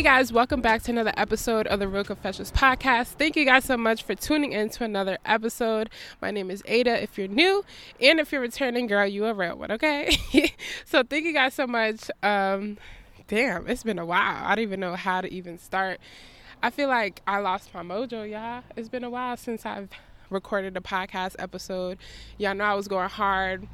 Hey 0.00 0.04
guys, 0.04 0.32
welcome 0.32 0.62
back 0.62 0.82
to 0.84 0.92
another 0.92 1.12
episode 1.18 1.66
of 1.66 1.78
the 1.78 1.86
Real 1.86 2.04
Confessions 2.04 2.50
podcast. 2.50 3.08
Thank 3.18 3.36
you 3.36 3.44
guys 3.44 3.66
so 3.66 3.76
much 3.76 4.02
for 4.02 4.14
tuning 4.14 4.52
in 4.52 4.70
to 4.70 4.84
another 4.84 5.18
episode. 5.26 5.90
My 6.22 6.30
name 6.30 6.50
is 6.50 6.62
Aida 6.66 7.02
if 7.02 7.18
you're 7.18 7.28
new, 7.28 7.62
and 8.00 8.18
if 8.18 8.32
you're 8.32 8.40
returning, 8.40 8.86
girl, 8.86 9.06
you 9.06 9.26
a 9.26 9.34
real 9.34 9.56
one, 9.56 9.70
okay? 9.72 10.16
so 10.86 11.02
thank 11.02 11.26
you 11.26 11.34
guys 11.34 11.52
so 11.52 11.66
much. 11.66 12.10
Um, 12.22 12.78
damn, 13.28 13.68
it's 13.68 13.82
been 13.82 13.98
a 13.98 14.06
while. 14.06 14.42
I 14.42 14.54
don't 14.54 14.62
even 14.62 14.80
know 14.80 14.96
how 14.96 15.20
to 15.20 15.30
even 15.30 15.58
start. 15.58 16.00
I 16.62 16.70
feel 16.70 16.88
like 16.88 17.20
I 17.26 17.40
lost 17.40 17.74
my 17.74 17.82
mojo, 17.82 18.26
y'all. 18.26 18.62
It's 18.76 18.88
been 18.88 19.04
a 19.04 19.10
while 19.10 19.36
since 19.36 19.66
I've 19.66 19.90
recorded 20.30 20.76
a 20.76 20.80
podcast 20.80 21.36
episode. 21.38 21.98
Y'all 22.38 22.54
know 22.54 22.64
I 22.64 22.74
was 22.74 22.88
going 22.88 23.08
hard 23.08 23.66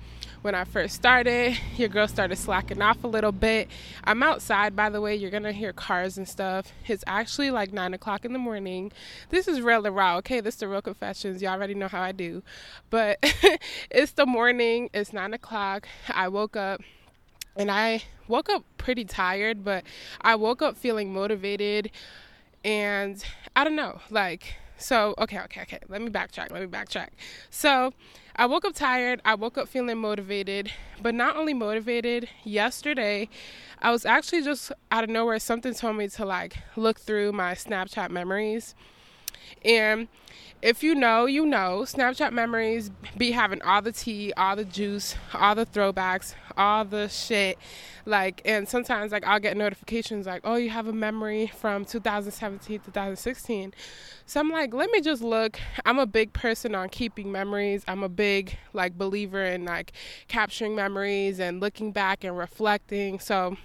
when 0.43 0.55
I 0.55 0.65
first 0.65 0.95
started. 0.95 1.59
Your 1.77 1.89
girl 1.89 2.09
started 2.09 2.37
slacking 2.37 2.81
off 2.81 3.05
a 3.05 3.07
little 3.07 3.33
bit. 3.33 3.69
I'm 4.05 4.23
outside, 4.23 4.75
by 4.75 4.91
the 4.91 5.01
way. 5.01 5.15
You're 5.15 5.31
gonna 5.31 5.53
hear 5.53 5.73
cars 5.73 6.17
and 6.17 6.29
stuff. 6.29 6.73
It's 6.87 7.05
actually 7.07 7.51
like 7.51 7.73
nine 7.73 7.95
o'clock 7.95 8.25
in 8.25 8.33
the 8.33 8.39
morning. 8.39 8.93
This 9.31 9.47
is 9.47 9.61
real 9.61 9.85
and 9.87 9.95
raw, 9.95 10.17
okay? 10.17 10.41
This 10.41 10.55
is 10.55 10.61
the 10.61 10.69
real 10.69 10.83
confessions. 10.83 11.43
Y'all 11.43 11.53
already 11.53 11.75
know 11.75 11.89
how 11.89 12.01
I 12.01 12.13
do. 12.13 12.43
But 12.91 13.19
it's 13.91 14.13
the 14.13 14.27
morning, 14.27 14.91
it's 14.95 15.13
nine 15.13 15.35
o'clock. 15.35 15.87
I 16.09 16.29
woke 16.29 16.57
up 16.57 16.81
and 17.57 17.71
I 17.71 18.03
woke 18.29 18.49
up 18.49 18.65
pretty 18.79 19.05
tired, 19.05 19.65
but 19.65 19.85
I 20.21 20.35
woke 20.35 20.63
up 20.63 20.77
feeling 20.77 21.13
motivated 21.13 21.91
and 22.65 23.25
I 23.55 23.65
don't 23.65 23.77
know, 23.77 24.01
like 24.11 24.57
so, 24.79 25.15
okay, 25.19 25.41
okay, 25.41 25.63
okay. 25.63 25.79
Let 25.89 26.03
me 26.03 26.11
backtrack. 26.11 26.51
Let 26.51 26.61
me 26.61 26.69
backtrack. 26.69 27.09
So, 27.51 27.93
I 28.37 28.47
woke 28.47 28.65
up 28.65 28.75
tired. 28.75 29.23
I 29.25 29.35
woke 29.35 29.57
up 29.57 29.69
feeling 29.69 29.99
motivated, 29.99 30.71
but 31.01 31.15
not 31.15 31.37
only 31.37 31.55
motivated, 31.55 32.29
yesterday 32.45 33.29
I 33.81 33.91
was 33.91 34.05
actually 34.05 34.43
just 34.43 34.73
out 34.91 35.05
of 35.05 35.11
nowhere 35.11 35.39
something 35.39 35.75
told 35.75 35.97
me 35.97 36.09
to 36.09 36.25
like 36.25 36.57
look 36.77 36.99
through 36.99 37.33
my 37.33 37.53
Snapchat 37.55 38.11
memories. 38.11 38.75
And 39.65 40.09
if 40.63 40.83
you 40.83 40.95
know, 40.95 41.27
you 41.27 41.47
know, 41.47 41.83
Snapchat 41.83 42.33
memories 42.33 42.91
be 43.17 43.33
having 43.33 43.63
all 43.63 43.83
the 43.83 43.93
tea, 43.93 44.33
all 44.37 44.57
the 44.57 44.65
juice, 44.65 45.15
all 45.35 45.55
the 45.55 45.67
throwbacks, 45.67 46.35
all 46.57 46.85
the 46.85 47.09
shit. 47.09 47.59
Like, 48.05 48.41
and 48.45 48.69
sometimes 48.69 49.13
like 49.13 49.27
I'll 49.27 49.41
get 49.41 49.57
notifications 49.57 50.27
like, 50.27 50.43
oh, 50.45 50.57
you 50.57 50.71
have 50.71 50.87
a 50.87 50.93
memory 50.93 51.49
from 51.49 51.85
2017, 51.85 52.81
2016. 52.81 53.75
So 54.27 54.41
I'm 54.41 54.51
like, 54.51 54.73
let 54.75 54.91
me 54.91 55.01
just 55.01 55.23
look. 55.23 55.59
I'm 55.85 55.99
a 55.99 56.07
big 56.07 56.33
person 56.33 56.75
on 56.75 56.89
keeping 56.89 57.31
memories. 57.31 57.85
I'm 57.87 58.03
a 58.03 58.09
big 58.09 58.57
like 58.73 58.97
believer 58.97 59.45
in 59.45 59.65
like 59.65 59.93
capturing 60.29 60.75
memories 60.75 61.39
and 61.39 61.61
looking 61.61 61.93
back 61.93 62.25
and 62.25 62.37
reflecting. 62.37 63.19
So 63.19 63.57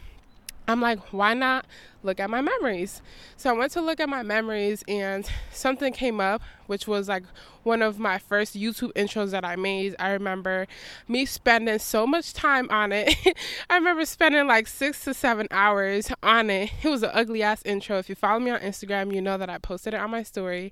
I'm 0.71 0.81
like, 0.81 0.99
why 1.11 1.33
not 1.33 1.65
look 2.01 2.19
at 2.19 2.29
my 2.29 2.41
memories? 2.41 3.01
So 3.35 3.49
I 3.49 3.53
went 3.53 3.73
to 3.73 3.81
look 3.81 3.99
at 3.99 4.07
my 4.07 4.23
memories 4.23 4.83
and 4.87 5.29
something 5.51 5.91
came 5.91 6.21
up, 6.21 6.41
which 6.67 6.87
was 6.87 7.09
like 7.09 7.23
one 7.63 7.81
of 7.81 7.99
my 7.99 8.17
first 8.17 8.55
YouTube 8.57 8.93
intros 8.93 9.31
that 9.31 9.43
I 9.43 9.55
made. 9.57 9.95
I 9.99 10.11
remember 10.11 10.67
me 11.07 11.25
spending 11.25 11.79
so 11.79 12.07
much 12.07 12.33
time 12.33 12.69
on 12.69 12.91
it. 12.91 13.13
I 13.69 13.75
remember 13.75 14.05
spending 14.05 14.47
like 14.47 14.67
six 14.67 15.03
to 15.03 15.13
seven 15.13 15.47
hours 15.51 16.09
on 16.23 16.49
it. 16.49 16.71
It 16.83 16.87
was 16.87 17.03
an 17.03 17.11
ugly 17.13 17.43
ass 17.43 17.61
intro. 17.65 17.97
If 17.97 18.07
you 18.07 18.15
follow 18.15 18.39
me 18.39 18.51
on 18.51 18.61
Instagram, 18.61 19.13
you 19.13 19.21
know 19.21 19.37
that 19.37 19.49
I 19.49 19.57
posted 19.57 19.93
it 19.93 19.99
on 19.99 20.09
my 20.09 20.23
story. 20.23 20.71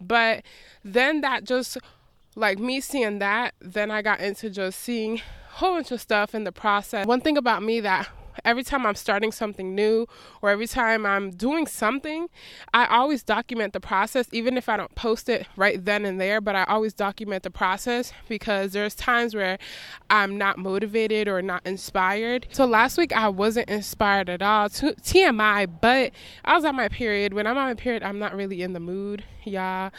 But 0.00 0.44
then 0.84 1.22
that 1.22 1.44
just 1.44 1.78
like 2.36 2.58
me 2.58 2.80
seeing 2.80 3.18
that, 3.18 3.54
then 3.60 3.90
I 3.90 4.02
got 4.02 4.20
into 4.20 4.50
just 4.50 4.78
seeing 4.78 5.16
a 5.16 5.54
whole 5.54 5.74
bunch 5.74 5.90
of 5.90 6.00
stuff 6.00 6.34
in 6.34 6.44
the 6.44 6.52
process. 6.52 7.06
One 7.06 7.20
thing 7.20 7.36
about 7.36 7.62
me 7.62 7.80
that 7.80 8.08
every 8.44 8.62
time 8.62 8.86
I'm 8.86 8.94
starting 8.94 9.32
something 9.32 9.74
new 9.74 10.06
or 10.42 10.50
every 10.50 10.66
time 10.66 11.06
I'm 11.06 11.30
doing 11.30 11.66
something, 11.66 12.28
I 12.72 12.86
always 12.86 13.22
document 13.22 13.72
the 13.72 13.80
process, 13.80 14.26
even 14.32 14.56
if 14.56 14.68
I 14.68 14.76
don't 14.76 14.94
post 14.94 15.28
it 15.28 15.46
right 15.56 15.84
then 15.84 16.04
and 16.04 16.20
there. 16.20 16.40
But 16.40 16.56
I 16.56 16.64
always 16.64 16.92
document 16.92 17.42
the 17.42 17.50
process 17.50 18.12
because 18.28 18.72
there's 18.72 18.94
times 18.94 19.34
where 19.34 19.58
I'm 20.10 20.36
not 20.38 20.58
motivated 20.58 21.28
or 21.28 21.42
not 21.42 21.66
inspired. 21.66 22.46
So 22.52 22.64
last 22.64 22.98
week 22.98 23.12
I 23.12 23.28
wasn't 23.28 23.68
inspired 23.68 24.28
at 24.28 24.42
all. 24.42 24.68
TMI, 24.68 25.68
but 25.80 26.12
I 26.44 26.54
was 26.54 26.64
on 26.64 26.76
my 26.76 26.88
period. 26.88 27.34
When 27.34 27.46
I'm 27.46 27.56
on 27.56 27.66
my 27.66 27.74
period, 27.74 28.02
I'm 28.02 28.18
not 28.18 28.34
really 28.34 28.62
in 28.62 28.72
the 28.72 28.80
mood, 28.80 29.24
y'all. 29.44 29.90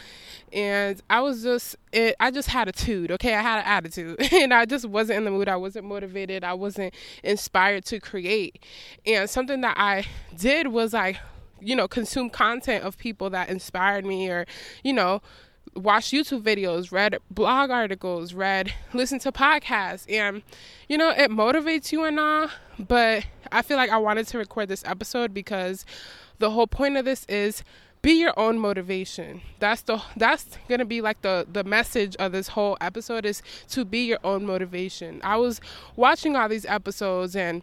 And 0.52 1.00
I 1.08 1.20
was 1.20 1.42
just, 1.42 1.76
it, 1.92 2.16
I 2.20 2.30
just 2.30 2.48
had 2.48 2.68
a 2.68 2.72
tude, 2.72 3.10
okay? 3.12 3.34
I 3.34 3.42
had 3.42 3.58
an 3.60 3.66
attitude 3.66 4.20
and 4.32 4.52
I 4.52 4.64
just 4.64 4.86
wasn't 4.86 5.18
in 5.18 5.24
the 5.24 5.30
mood. 5.30 5.48
I 5.48 5.56
wasn't 5.56 5.86
motivated. 5.86 6.44
I 6.44 6.54
wasn't 6.54 6.94
inspired 7.22 7.84
to 7.86 8.00
create. 8.00 8.62
And 9.06 9.28
something 9.28 9.60
that 9.60 9.76
I 9.78 10.06
did 10.36 10.68
was 10.68 10.94
I, 10.94 11.20
you 11.60 11.76
know, 11.76 11.88
consume 11.88 12.30
content 12.30 12.84
of 12.84 12.98
people 12.98 13.30
that 13.30 13.48
inspired 13.48 14.04
me 14.04 14.28
or, 14.28 14.46
you 14.82 14.92
know, 14.92 15.20
watch 15.74 16.06
YouTube 16.10 16.42
videos, 16.42 16.92
read 16.92 17.16
blog 17.30 17.70
articles, 17.70 18.34
read, 18.34 18.72
listen 18.92 19.18
to 19.20 19.32
podcasts, 19.32 20.10
and 20.12 20.42
you 20.88 20.98
know, 20.98 21.10
it 21.10 21.30
motivates 21.30 21.92
you 21.92 22.04
and 22.04 22.18
all. 22.18 22.48
But 22.78 23.26
I 23.52 23.62
feel 23.62 23.76
like 23.76 23.90
I 23.90 23.98
wanted 23.98 24.26
to 24.28 24.38
record 24.38 24.68
this 24.68 24.84
episode 24.84 25.32
because 25.32 25.84
the 26.38 26.50
whole 26.50 26.66
point 26.66 26.96
of 26.96 27.04
this 27.04 27.24
is 27.26 27.62
be 28.02 28.12
your 28.12 28.38
own 28.38 28.58
motivation. 28.58 29.42
That's 29.58 29.82
the 29.82 30.02
that's 30.16 30.46
gonna 30.68 30.84
be 30.84 31.00
like 31.00 31.22
the 31.22 31.46
the 31.50 31.64
message 31.64 32.16
of 32.16 32.32
this 32.32 32.48
whole 32.48 32.76
episode 32.80 33.26
is 33.26 33.42
to 33.68 33.84
be 33.84 34.06
your 34.06 34.20
own 34.24 34.46
motivation. 34.46 35.20
I 35.22 35.36
was 35.36 35.60
watching 35.96 36.36
all 36.36 36.48
these 36.48 36.64
episodes 36.64 37.36
and 37.36 37.62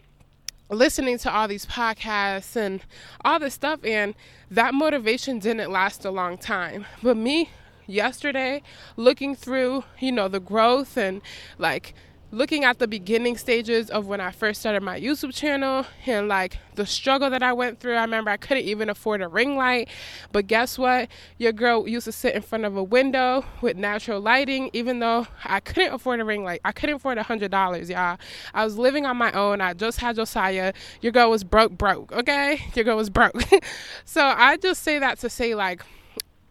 listening 0.70 1.18
to 1.18 1.32
all 1.32 1.48
these 1.48 1.66
podcasts 1.66 2.54
and 2.54 2.82
all 3.24 3.38
this 3.38 3.54
stuff 3.54 3.80
and 3.84 4.14
that 4.50 4.74
motivation 4.74 5.38
didn't 5.38 5.72
last 5.72 6.04
a 6.04 6.10
long 6.10 6.36
time. 6.36 6.86
But 7.02 7.16
me 7.16 7.50
yesterday 7.86 8.62
looking 8.96 9.34
through, 9.34 9.84
you 9.98 10.12
know, 10.12 10.28
the 10.28 10.40
growth 10.40 10.96
and 10.96 11.22
like 11.58 11.94
looking 12.30 12.64
at 12.64 12.78
the 12.78 12.86
beginning 12.86 13.36
stages 13.38 13.88
of 13.88 14.06
when 14.06 14.20
I 14.20 14.30
first 14.30 14.60
started 14.60 14.82
my 14.82 15.00
YouTube 15.00 15.34
channel 15.34 15.86
and 16.04 16.28
like 16.28 16.58
the 16.74 16.84
struggle 16.84 17.30
that 17.30 17.42
I 17.42 17.52
went 17.52 17.80
through. 17.80 17.94
I 17.94 18.02
remember 18.02 18.30
I 18.30 18.36
couldn't 18.36 18.64
even 18.64 18.90
afford 18.90 19.22
a 19.22 19.28
ring 19.28 19.56
light, 19.56 19.88
but 20.30 20.46
guess 20.46 20.78
what? 20.78 21.08
Your 21.38 21.52
girl 21.52 21.88
used 21.88 22.04
to 22.04 22.12
sit 22.12 22.34
in 22.34 22.42
front 22.42 22.64
of 22.64 22.76
a 22.76 22.82
window 22.82 23.44
with 23.62 23.76
natural 23.76 24.20
lighting, 24.20 24.70
even 24.72 24.98
though 24.98 25.26
I 25.44 25.60
couldn't 25.60 25.92
afford 25.94 26.20
a 26.20 26.24
ring 26.24 26.44
light. 26.44 26.60
I 26.64 26.72
couldn't 26.72 26.96
afford 26.96 27.18
a 27.18 27.22
hundred 27.22 27.50
dollars, 27.50 27.88
y'all. 27.88 28.18
I 28.52 28.64
was 28.64 28.76
living 28.76 29.06
on 29.06 29.16
my 29.16 29.32
own. 29.32 29.60
I 29.60 29.72
just 29.72 29.98
had 29.98 30.16
Josiah. 30.16 30.74
Your 31.00 31.12
girl 31.12 31.30
was 31.30 31.44
broke, 31.44 31.72
broke. 31.72 32.12
Okay, 32.12 32.60
your 32.74 32.84
girl 32.84 32.96
was 32.96 33.10
broke. 33.10 33.42
so 34.04 34.22
I 34.22 34.58
just 34.58 34.82
say 34.82 34.98
that 34.98 35.18
to 35.20 35.30
say 35.30 35.54
like 35.54 35.82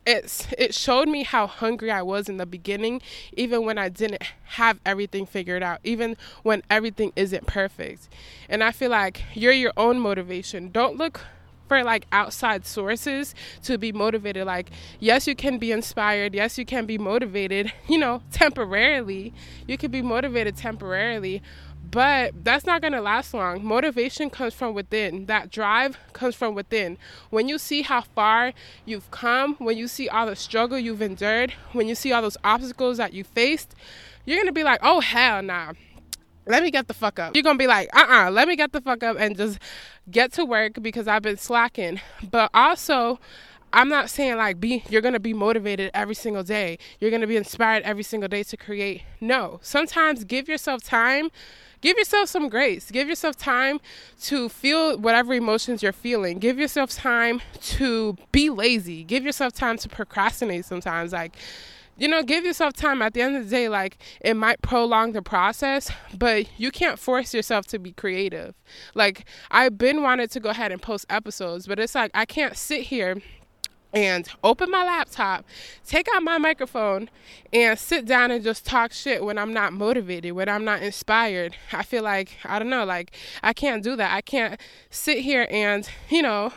it's 0.08 0.48
it 0.58 0.74
showed 0.74 1.10
me 1.10 1.24
how 1.24 1.46
hungry 1.48 1.92
I 1.92 2.02
was 2.02 2.30
in 2.30 2.38
the 2.38 2.46
beginning, 2.46 3.02
even 3.34 3.66
when 3.66 3.78
I 3.78 3.90
didn't 3.90 4.24
have 4.44 4.80
everything 4.86 5.26
figured 5.26 5.62
out, 5.62 5.80
even 5.84 6.16
when 6.44 6.64
everything 6.70 7.12
isn't 7.16 7.46
perfect. 7.46 8.08
And 8.48 8.64
I 8.64 8.72
feel 8.72 8.90
like 8.90 9.24
you're 9.34 9.52
your 9.52 9.74
own 9.76 10.00
motivation. 10.00 10.72
Don't 10.72 10.98
look 10.98 11.22
for 11.68 11.84
like 11.84 12.06
outside 12.12 12.66
sources 12.66 13.36
to 13.64 13.78
be 13.78 13.92
motivated. 13.92 14.46
Like, 14.46 14.70
yes, 15.00 15.28
you 15.28 15.36
can 15.36 15.58
be 15.58 15.72
inspired. 15.72 16.34
Yes, 16.34 16.58
you 16.58 16.66
can 16.66 16.86
be 16.86 16.98
motivated, 16.98 17.74
you 17.88 17.98
know, 17.98 18.22
temporarily. 18.32 19.34
You 19.68 19.78
can 19.78 19.92
be 19.92 20.02
motivated 20.02 20.56
temporarily, 20.56 21.42
but 21.92 22.44
that's 22.44 22.66
not 22.66 22.82
going 22.82 22.94
to 22.94 23.02
last 23.02 23.34
long. 23.34 23.64
Motivation 23.64 24.30
comes 24.30 24.54
from 24.54 24.74
within. 24.74 25.26
That 25.28 25.52
drive 25.52 25.98
comes 26.14 26.36
from 26.36 26.56
within. 26.56 26.98
When 27.30 27.48
you 27.48 27.58
see 27.58 27.82
how 27.82 28.02
far 28.02 28.54
you've 28.86 29.10
come, 29.12 29.56
when 29.56 29.78
you 29.78 29.88
see 29.88 30.10
all 30.10 30.26
the 30.26 30.36
struggle 30.36 30.78
you've 30.78 31.02
endured, 31.02 31.54
when 31.72 31.88
you 31.88 31.96
see 31.96 32.12
all 32.12 32.22
those 32.22 32.38
obstacles 32.44 32.98
that 32.98 33.14
you 33.14 33.24
faced, 33.24 33.76
you're 34.26 34.38
going 34.38 34.48
to 34.48 34.54
be 34.54 34.64
like, 34.64 34.80
oh, 34.84 35.00
hell 35.00 35.42
nah. 35.42 35.74
Let 36.46 36.64
me 36.64 36.72
get 36.72 36.88
the 36.88 36.94
fuck 36.94 37.20
up. 37.20 37.36
You're 37.36 37.44
going 37.44 37.58
to 37.58 37.62
be 37.62 37.68
like, 37.68 37.90
uh 37.94 38.00
uh-uh, 38.00 38.28
uh, 38.28 38.32
let 38.32 38.48
me 38.48 38.56
get 38.56 38.72
the 38.72 38.80
fuck 38.80 39.04
up 39.04 39.18
and 39.20 39.36
just 39.36 39.60
get 40.10 40.32
to 40.34 40.46
work 40.46 40.82
because 40.82 41.08
I've 41.08 41.22
been 41.22 41.38
slacking. 41.38 42.00
But 42.32 42.50
also, 42.54 43.20
I'm 43.74 43.90
not 43.90 44.10
saying 44.10 44.38
like 44.38 44.60
be 44.60 44.84
you're 44.90 45.02
going 45.02 45.14
to 45.14 45.20
be 45.20 45.34
motivated 45.34 45.92
every 45.94 46.16
single 46.16 46.44
day. 46.44 46.78
You're 47.00 47.12
going 47.12 47.22
to 47.22 47.28
be 47.28 47.38
inspired 47.38 47.84
every 47.84 48.04
single 48.04 48.30
day 48.30 48.44
to 48.44 48.58
create. 48.58 49.04
No. 49.20 49.60
Sometimes 49.62 50.24
give 50.24 50.48
yourself 50.48 50.84
time 50.84 51.30
give 51.82 51.98
yourself 51.98 52.30
some 52.30 52.50
grace. 52.50 52.92
Give 52.92 53.08
yourself 53.08 53.36
time 53.36 53.80
to 54.22 54.50
feel 54.50 54.98
whatever 54.98 55.34
emotions 55.34 55.84
you're 55.84 55.92
feeling. 55.92 56.40
Give 56.40 56.60
yourself 56.60 56.92
time 56.92 57.42
to 57.62 58.18
be 58.32 58.50
lazy. 58.50 59.04
Give 59.04 59.24
yourself 59.24 59.54
time 59.54 59.78
to 59.78 59.90
procrastinate 59.90 60.66
sometimes. 60.66 61.14
Like, 61.14 61.36
you 61.98 62.08
know, 62.08 62.22
give 62.22 62.46
yourself 62.46 62.74
time. 62.74 63.02
At 63.02 63.14
the 63.14 63.22
end 63.22 63.36
of 63.36 63.46
the 63.46 63.50
day, 63.50 63.70
like, 63.70 63.98
it 64.22 64.36
might 64.36 64.62
prolong 64.62 65.14
the 65.14 65.22
process, 65.22 65.90
but 66.16 66.48
you 66.60 66.72
can't 66.72 67.00
force 67.00 67.34
yourself 67.34 67.66
to 67.68 67.80
be 67.80 67.92
creative. 67.92 68.54
Like, 68.94 69.26
I've 69.50 69.78
been 69.78 70.04
wanted 70.04 70.30
to 70.32 70.40
go 70.40 70.50
ahead 70.50 70.72
and 70.72 70.82
post 70.82 71.06
episodes, 71.10 71.68
but 71.68 71.80
it's 71.80 71.96
like, 71.96 72.12
I 72.14 72.26
can't 72.26 72.56
sit 72.56 72.84
here 72.84 73.18
and 73.98 74.30
open 74.44 74.70
my 74.70 74.86
laptop, 74.86 75.44
take 75.86 76.08
out 76.14 76.22
my 76.22 76.38
microphone, 76.38 77.10
and 77.52 77.80
sit 77.80 78.06
down 78.06 78.30
and 78.30 78.44
just 78.44 78.64
talk 78.64 78.92
shit 78.92 79.24
when 79.24 79.40
I'm 79.40 79.52
not 79.52 79.74
motivated, 79.74 80.34
when 80.34 80.48
I'm 80.48 80.64
not 80.64 80.84
inspired. 80.84 81.56
I 81.74 81.82
feel 81.82 82.04
like, 82.04 82.38
I 82.46 82.60
don't 82.60 82.70
know, 82.70 82.86
like 82.86 83.16
I 83.42 83.54
can't 83.54 83.84
do 83.84 83.96
that. 83.96 84.14
I 84.14 84.22
can't 84.22 84.62
sit 84.92 85.20
here 85.20 85.48
and, 85.50 85.90
you 86.10 86.22
know, 86.22 86.54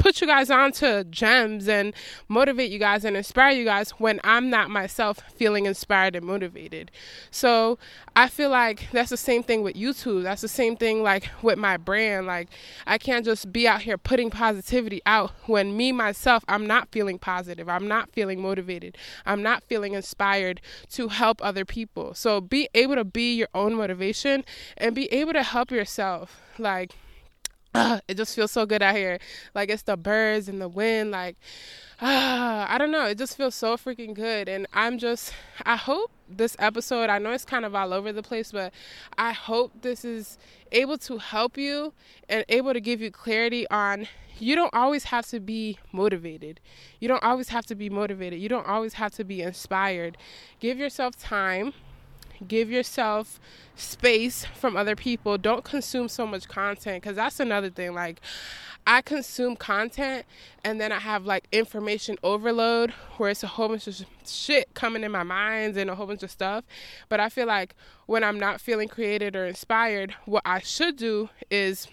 put 0.00 0.20
you 0.20 0.26
guys 0.26 0.50
on 0.50 0.72
to 0.72 1.04
gems 1.04 1.68
and 1.68 1.92
motivate 2.28 2.70
you 2.70 2.78
guys 2.78 3.04
and 3.04 3.16
inspire 3.16 3.52
you 3.52 3.64
guys 3.64 3.90
when 3.92 4.18
I'm 4.24 4.48
not 4.48 4.70
myself 4.70 5.20
feeling 5.36 5.66
inspired 5.66 6.16
and 6.16 6.24
motivated. 6.24 6.90
So 7.30 7.78
I 8.16 8.28
feel 8.28 8.48
like 8.50 8.88
that's 8.92 9.10
the 9.10 9.16
same 9.18 9.42
thing 9.42 9.62
with 9.62 9.76
YouTube. 9.76 10.22
That's 10.22 10.40
the 10.40 10.48
same 10.48 10.76
thing 10.76 11.02
like 11.02 11.28
with 11.42 11.58
my 11.58 11.76
brand. 11.76 12.26
Like 12.26 12.48
I 12.86 12.96
can't 12.96 13.24
just 13.24 13.52
be 13.52 13.68
out 13.68 13.82
here 13.82 13.98
putting 13.98 14.30
positivity 14.30 15.02
out 15.04 15.32
when 15.46 15.76
me 15.76 15.92
myself 15.92 16.44
I'm 16.48 16.66
not 16.66 16.88
feeling 16.90 17.18
positive. 17.18 17.68
I'm 17.68 17.86
not 17.86 18.10
feeling 18.10 18.40
motivated. 18.40 18.96
I'm 19.26 19.42
not 19.42 19.62
feeling 19.64 19.92
inspired 19.92 20.62
to 20.92 21.08
help 21.08 21.44
other 21.44 21.66
people. 21.66 22.14
So 22.14 22.40
be 22.40 22.68
able 22.74 22.94
to 22.94 23.04
be 23.04 23.34
your 23.34 23.48
own 23.54 23.74
motivation 23.74 24.44
and 24.78 24.94
be 24.94 25.12
able 25.12 25.34
to 25.34 25.42
help 25.42 25.70
yourself. 25.70 26.40
Like 26.58 26.96
uh, 27.74 28.00
it 28.08 28.16
just 28.16 28.34
feels 28.34 28.50
so 28.50 28.66
good 28.66 28.82
out 28.82 28.94
here. 28.94 29.18
Like 29.54 29.70
it's 29.70 29.82
the 29.82 29.96
birds 29.96 30.48
and 30.48 30.60
the 30.60 30.68
wind. 30.68 31.10
Like 31.10 31.36
uh, 32.00 32.06
I 32.68 32.78
don't 32.78 32.90
know. 32.90 33.06
It 33.06 33.18
just 33.18 33.36
feels 33.36 33.54
so 33.54 33.76
freaking 33.76 34.14
good. 34.14 34.48
And 34.48 34.66
I'm 34.72 34.98
just, 34.98 35.32
I 35.64 35.76
hope 35.76 36.10
this 36.28 36.56
episode, 36.58 37.10
I 37.10 37.18
know 37.18 37.32
it's 37.32 37.44
kind 37.44 37.64
of 37.64 37.74
all 37.74 37.92
over 37.92 38.12
the 38.12 38.22
place, 38.22 38.52
but 38.52 38.72
I 39.18 39.32
hope 39.32 39.72
this 39.82 40.04
is 40.04 40.38
able 40.72 40.98
to 40.98 41.18
help 41.18 41.58
you 41.58 41.92
and 42.28 42.44
able 42.48 42.72
to 42.72 42.80
give 42.80 43.00
you 43.00 43.10
clarity 43.10 43.68
on 43.68 44.08
you 44.38 44.56
don't 44.56 44.72
always 44.72 45.04
have 45.04 45.26
to 45.26 45.38
be 45.38 45.78
motivated. 45.92 46.60
You 46.98 47.08
don't 47.08 47.22
always 47.22 47.50
have 47.50 47.66
to 47.66 47.74
be 47.74 47.90
motivated. 47.90 48.40
You 48.40 48.48
don't 48.48 48.66
always 48.66 48.94
have 48.94 49.12
to 49.16 49.24
be 49.24 49.42
inspired. 49.42 50.16
Give 50.60 50.78
yourself 50.78 51.14
time 51.18 51.74
give 52.46 52.70
yourself 52.70 53.40
space 53.76 54.44
from 54.54 54.76
other 54.76 54.96
people. 54.96 55.38
Don't 55.38 55.64
consume 55.64 56.08
so 56.08 56.26
much 56.26 56.48
content 56.48 57.02
because 57.02 57.16
that's 57.16 57.40
another 57.40 57.70
thing 57.70 57.94
like 57.94 58.20
i 58.86 59.02
consume 59.02 59.56
content 59.56 60.24
and 60.64 60.80
then 60.80 60.90
i 60.90 60.98
have 60.98 61.26
like 61.26 61.46
information 61.52 62.16
overload 62.22 62.90
where 63.16 63.30
it's 63.30 63.42
a 63.42 63.46
whole 63.46 63.68
bunch 63.68 63.86
of 63.86 64.04
shit 64.26 64.72
coming 64.74 65.04
in 65.04 65.12
my 65.12 65.22
mind 65.22 65.76
and 65.76 65.90
a 65.90 65.94
whole 65.94 66.06
bunch 66.06 66.22
of 66.22 66.30
stuff. 66.30 66.64
But 67.08 67.20
i 67.20 67.28
feel 67.28 67.46
like 67.46 67.74
when 68.06 68.24
i'm 68.24 68.38
not 68.38 68.60
feeling 68.60 68.88
created 68.88 69.36
or 69.36 69.46
inspired 69.46 70.14
what 70.24 70.42
i 70.44 70.60
should 70.60 70.96
do 70.96 71.28
is 71.50 71.88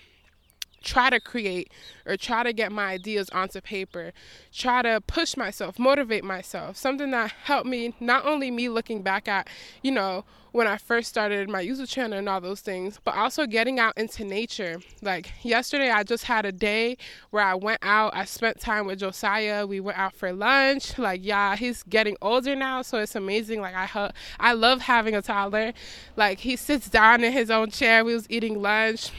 try 0.83 1.09
to 1.09 1.19
create 1.19 1.71
or 2.05 2.17
try 2.17 2.43
to 2.43 2.53
get 2.53 2.71
my 2.71 2.85
ideas 2.85 3.29
onto 3.31 3.61
paper, 3.61 4.11
try 4.53 4.81
to 4.81 5.01
push 5.01 5.35
myself, 5.35 5.77
motivate 5.79 6.23
myself. 6.23 6.77
Something 6.77 7.11
that 7.11 7.31
helped 7.43 7.67
me, 7.67 7.93
not 7.99 8.25
only 8.25 8.51
me 8.51 8.69
looking 8.69 9.01
back 9.01 9.27
at, 9.27 9.47
you 9.81 9.91
know, 9.91 10.23
when 10.51 10.65
I 10.65 10.77
first 10.77 11.09
started 11.09 11.49
my 11.49 11.63
YouTube 11.63 11.87
channel 11.87 12.17
and 12.17 12.27
all 12.27 12.41
those 12.41 12.61
things, 12.61 12.99
but 13.03 13.15
also 13.15 13.45
getting 13.45 13.79
out 13.79 13.93
into 13.95 14.23
nature. 14.23 14.77
Like 15.01 15.31
yesterday, 15.43 15.91
I 15.91 16.03
just 16.03 16.23
had 16.23 16.45
a 16.45 16.51
day 16.51 16.97
where 17.29 17.43
I 17.43 17.53
went 17.53 17.79
out, 17.83 18.15
I 18.15 18.25
spent 18.25 18.59
time 18.59 18.87
with 18.87 18.99
Josiah. 18.99 19.67
We 19.67 19.79
went 19.79 19.99
out 19.99 20.15
for 20.15 20.33
lunch. 20.33 20.97
Like, 20.97 21.23
yeah, 21.23 21.55
he's 21.55 21.83
getting 21.83 22.17
older 22.21 22.55
now, 22.55 22.81
so 22.81 22.97
it's 22.97 23.15
amazing. 23.15 23.61
Like, 23.61 23.75
I, 23.75 24.11
I 24.39 24.53
love 24.53 24.81
having 24.81 25.15
a 25.15 25.21
toddler. 25.21 25.73
Like, 26.15 26.39
he 26.39 26.55
sits 26.55 26.89
down 26.89 27.23
in 27.23 27.33
his 27.33 27.51
own 27.51 27.69
chair. 27.69 28.03
We 28.03 28.13
was 28.13 28.25
eating 28.29 28.61
lunch 28.61 29.11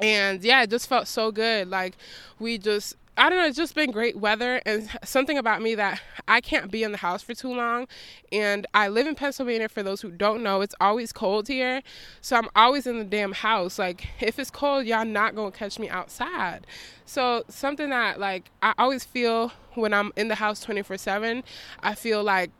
and 0.00 0.42
yeah 0.42 0.62
it 0.62 0.70
just 0.70 0.88
felt 0.88 1.08
so 1.08 1.30
good 1.30 1.68
like 1.68 1.96
we 2.38 2.58
just 2.58 2.96
I 3.18 3.28
don't 3.28 3.38
know, 3.40 3.46
it's 3.46 3.56
just 3.56 3.74
been 3.74 3.90
great 3.90 4.16
weather 4.16 4.62
and 4.64 4.88
something 5.02 5.38
about 5.38 5.60
me 5.60 5.74
that 5.74 6.00
I 6.28 6.40
can't 6.40 6.70
be 6.70 6.84
in 6.84 6.92
the 6.92 6.98
house 6.98 7.20
for 7.20 7.34
too 7.34 7.52
long. 7.52 7.88
And 8.30 8.64
I 8.74 8.86
live 8.86 9.08
in 9.08 9.16
Pennsylvania 9.16 9.68
for 9.68 9.82
those 9.82 10.00
who 10.00 10.12
don't 10.12 10.40
know, 10.40 10.60
it's 10.60 10.76
always 10.80 11.12
cold 11.12 11.48
here. 11.48 11.82
So 12.20 12.36
I'm 12.36 12.48
always 12.54 12.86
in 12.86 12.98
the 13.00 13.04
damn 13.04 13.32
house. 13.32 13.76
Like 13.76 14.06
if 14.20 14.38
it's 14.38 14.52
cold, 14.52 14.86
y'all 14.86 15.04
not 15.04 15.34
going 15.34 15.50
to 15.50 15.58
catch 15.58 15.80
me 15.80 15.88
outside. 15.88 16.64
So 17.06 17.42
something 17.48 17.90
that 17.90 18.20
like 18.20 18.52
I 18.62 18.72
always 18.78 19.02
feel 19.02 19.50
when 19.74 19.92
I'm 19.92 20.12
in 20.14 20.28
the 20.28 20.36
house 20.36 20.64
24/7, 20.64 21.42
I 21.82 21.96
feel 21.96 22.22
like 22.22 22.52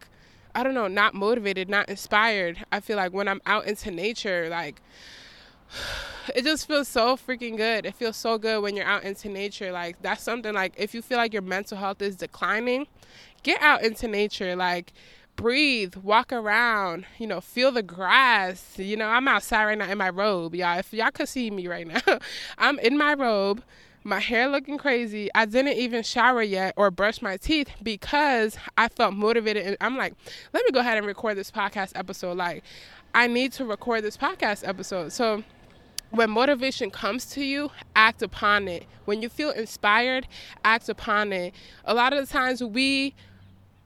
I 0.56 0.64
don't 0.64 0.74
know, 0.74 0.88
not 0.88 1.14
motivated, 1.14 1.68
not 1.68 1.88
inspired. 1.88 2.64
I 2.72 2.80
feel 2.80 2.96
like 2.96 3.12
when 3.12 3.28
I'm 3.28 3.40
out 3.46 3.66
into 3.66 3.92
nature 3.92 4.48
like 4.50 4.82
it 6.34 6.44
just 6.44 6.66
feels 6.66 6.88
so 6.88 7.16
freaking 7.16 7.56
good. 7.56 7.86
It 7.86 7.94
feels 7.94 8.16
so 8.16 8.38
good 8.38 8.62
when 8.62 8.76
you're 8.76 8.86
out 8.86 9.04
into 9.04 9.28
nature. 9.28 9.72
Like 9.72 10.00
that's 10.02 10.22
something 10.22 10.54
like 10.54 10.74
if 10.76 10.94
you 10.94 11.02
feel 11.02 11.18
like 11.18 11.32
your 11.32 11.42
mental 11.42 11.78
health 11.78 12.02
is 12.02 12.16
declining, 12.16 12.86
get 13.42 13.60
out 13.62 13.82
into 13.82 14.08
nature. 14.08 14.56
Like 14.56 14.92
breathe, 15.38 15.94
walk 15.96 16.32
around, 16.32 17.06
you 17.18 17.26
know, 17.26 17.40
feel 17.40 17.70
the 17.70 17.82
grass. 17.82 18.78
You 18.78 18.96
know, 18.96 19.06
I'm 19.06 19.28
outside 19.28 19.64
right 19.64 19.78
now 19.78 19.90
in 19.90 19.96
my 19.96 20.10
robe, 20.10 20.54
y'all. 20.54 20.78
If 20.78 20.92
y'all 20.92 21.10
could 21.10 21.28
see 21.28 21.50
me 21.50 21.66
right 21.68 21.86
now, 21.86 22.00
I'm 22.58 22.78
in 22.80 22.98
my 22.98 23.14
robe, 23.14 23.62
my 24.04 24.18
hair 24.18 24.48
looking 24.48 24.78
crazy. 24.78 25.30
I 25.34 25.44
didn't 25.44 25.78
even 25.78 26.02
shower 26.02 26.42
yet 26.42 26.74
or 26.76 26.90
brush 26.90 27.22
my 27.22 27.36
teeth 27.36 27.70
because 27.82 28.58
I 28.76 28.88
felt 28.88 29.14
motivated. 29.14 29.64
And 29.64 29.76
I'm 29.80 29.96
like, 29.96 30.14
let 30.52 30.64
me 30.64 30.72
go 30.72 30.80
ahead 30.80 30.98
and 30.98 31.06
record 31.06 31.36
this 31.36 31.50
podcast 31.50 31.92
episode. 31.94 32.36
Like, 32.36 32.64
I 33.14 33.26
need 33.28 33.52
to 33.52 33.64
record 33.64 34.04
this 34.04 34.16
podcast 34.16 34.66
episode. 34.66 35.12
So, 35.12 35.44
when 36.10 36.30
motivation 36.30 36.90
comes 36.90 37.26
to 37.26 37.44
you, 37.44 37.70
act 37.94 38.22
upon 38.22 38.68
it. 38.68 38.86
When 39.04 39.22
you 39.22 39.28
feel 39.28 39.50
inspired, 39.50 40.26
act 40.64 40.88
upon 40.88 41.32
it. 41.32 41.54
A 41.84 41.94
lot 41.94 42.12
of 42.12 42.26
the 42.26 42.32
times 42.32 42.62
we 42.62 43.14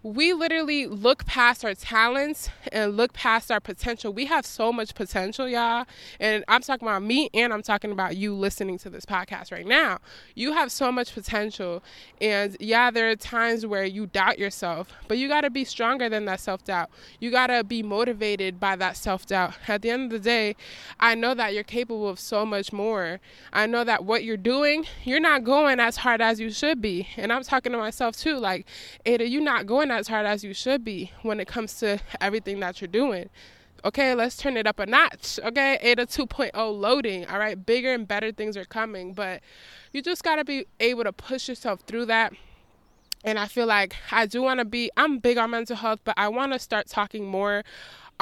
we 0.02 0.32
literally 0.32 0.86
look 0.86 1.24
past 1.26 1.64
our 1.64 1.74
talents 1.74 2.50
and 2.72 2.96
look 2.96 3.12
past 3.12 3.52
our 3.52 3.60
potential. 3.60 4.12
We 4.12 4.26
have 4.26 4.44
so 4.44 4.72
much 4.72 4.94
potential, 4.94 5.48
y'all. 5.48 5.86
And 6.18 6.44
I'm 6.48 6.62
talking 6.62 6.88
about 6.88 7.02
me 7.02 7.30
and 7.32 7.52
I'm 7.52 7.62
talking 7.62 7.92
about 7.92 8.16
you 8.16 8.34
listening 8.34 8.78
to 8.78 8.90
this 8.90 9.06
podcast 9.06 9.52
right 9.52 9.66
now. 9.66 9.98
You 10.34 10.52
have 10.52 10.72
so 10.72 10.90
much 10.90 11.14
potential. 11.14 11.84
And 12.20 12.56
yeah, 12.58 12.90
there 12.90 13.10
are 13.10 13.16
times 13.16 13.64
where 13.64 13.84
you 13.84 14.06
doubt 14.06 14.40
yourself, 14.40 14.92
but 15.06 15.18
you 15.18 15.28
got 15.28 15.42
to 15.42 15.50
be 15.50 15.64
stronger 15.64 16.08
than 16.08 16.24
that 16.24 16.40
self 16.40 16.64
doubt. 16.64 16.90
You 17.20 17.30
got 17.30 17.46
to 17.48 17.62
be 17.62 17.82
motivated 17.82 18.58
by 18.58 18.74
that 18.76 18.96
self 18.96 19.26
doubt. 19.26 19.54
At 19.68 19.82
the 19.82 19.90
end 19.90 20.06
of 20.06 20.10
the 20.10 20.18
day, 20.18 20.56
I 20.98 21.14
know 21.14 21.34
that 21.34 21.54
you're 21.54 21.62
capable 21.62 22.08
of 22.08 22.18
so 22.18 22.44
much 22.44 22.72
more. 22.72 23.20
I 23.52 23.66
know 23.66 23.84
that 23.84 24.04
what 24.04 24.24
you're 24.24 24.36
doing, 24.36 24.84
you're 25.04 25.20
not 25.20 25.44
going 25.44 25.78
as 25.78 25.98
hard 25.98 26.20
as 26.20 26.40
you 26.40 26.50
should 26.50 26.80
be. 26.80 27.08
And 27.16 27.32
I'm 27.32 27.44
talking 27.44 27.70
to 27.70 27.78
myself 27.78 28.16
too. 28.16 28.38
Like, 28.38 28.66
Aida, 29.06 29.28
you're 29.28 29.42
not 29.42 29.66
going 29.66 29.91
as 29.92 30.08
hard 30.08 30.26
as 30.26 30.42
you 30.42 30.54
should 30.54 30.84
be 30.84 31.12
when 31.22 31.40
it 31.40 31.46
comes 31.46 31.74
to 31.80 32.00
everything 32.20 32.60
that 32.60 32.80
you're 32.80 32.88
doing. 32.88 33.30
Okay, 33.84 34.14
let's 34.14 34.36
turn 34.36 34.56
it 34.56 34.66
up 34.66 34.78
a 34.78 34.86
notch. 34.86 35.40
Okay, 35.42 35.78
Aida 35.82 36.06
2.0 36.06 36.52
loading. 36.78 37.26
All 37.26 37.38
right, 37.38 37.66
bigger 37.66 37.92
and 37.92 38.06
better 38.06 38.30
things 38.30 38.56
are 38.56 38.64
coming, 38.64 39.12
but 39.12 39.40
you 39.92 40.02
just 40.02 40.22
got 40.22 40.36
to 40.36 40.44
be 40.44 40.66
able 40.78 41.02
to 41.04 41.12
push 41.12 41.48
yourself 41.48 41.80
through 41.80 42.06
that. 42.06 42.32
And 43.24 43.38
I 43.38 43.46
feel 43.46 43.66
like 43.66 43.94
I 44.10 44.26
do 44.26 44.42
want 44.42 44.58
to 44.58 44.64
be, 44.64 44.90
I'm 44.96 45.18
big 45.18 45.38
on 45.38 45.50
mental 45.50 45.76
health, 45.76 46.00
but 46.04 46.14
I 46.16 46.28
want 46.28 46.52
to 46.52 46.58
start 46.58 46.88
talking 46.88 47.26
more 47.26 47.64